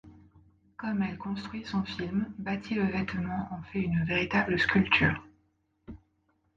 [0.77, 5.21] Comme elle construit son film, bâtit le vêtement en fait une véritable sculpture.